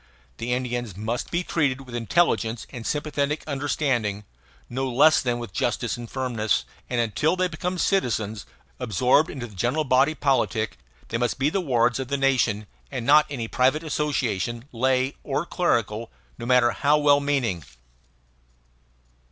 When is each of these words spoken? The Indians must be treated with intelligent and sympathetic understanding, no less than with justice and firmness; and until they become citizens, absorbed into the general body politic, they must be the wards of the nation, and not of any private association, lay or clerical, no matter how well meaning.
The 0.37 0.51
Indians 0.51 0.97
must 0.97 1.29
be 1.29 1.43
treated 1.43 1.81
with 1.81 1.93
intelligent 1.93 2.65
and 2.71 2.87
sympathetic 2.87 3.43
understanding, 3.45 4.23
no 4.67 4.89
less 4.91 5.21
than 5.21 5.37
with 5.37 5.53
justice 5.53 5.95
and 5.95 6.09
firmness; 6.09 6.65
and 6.89 6.99
until 6.99 7.35
they 7.35 7.47
become 7.47 7.77
citizens, 7.77 8.47
absorbed 8.79 9.29
into 9.29 9.45
the 9.45 9.53
general 9.55 9.83
body 9.83 10.15
politic, 10.15 10.79
they 11.09 11.19
must 11.19 11.37
be 11.37 11.51
the 11.51 11.61
wards 11.61 11.99
of 11.99 12.07
the 12.07 12.17
nation, 12.17 12.65
and 12.89 13.05
not 13.05 13.25
of 13.25 13.31
any 13.33 13.47
private 13.47 13.83
association, 13.83 14.65
lay 14.71 15.13
or 15.23 15.45
clerical, 15.45 16.09
no 16.39 16.47
matter 16.47 16.71
how 16.71 16.97
well 16.97 17.19
meaning. 17.19 17.63